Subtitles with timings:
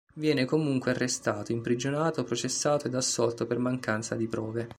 [0.15, 4.69] Viene comunque arrestato, imprigionato, processato ed assolto per mancanza di prove.